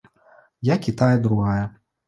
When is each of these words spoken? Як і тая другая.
Як 0.69 0.89
і 0.93 0.95
тая 1.03 1.11
другая. 1.29 1.63